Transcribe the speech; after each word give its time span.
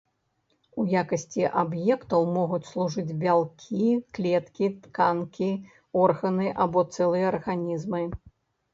У 0.83 0.85
якасці 1.01 1.43
аб'ектаў 1.63 2.25
могуць 2.37 2.61
служыць 2.71 3.17
бялкі, 3.25 3.93
клеткі, 4.17 4.73
тканкі, 4.89 5.53
органы, 6.09 6.47
або 6.67 6.79
цэлыя 6.95 7.25
арганізмы. 7.39 8.01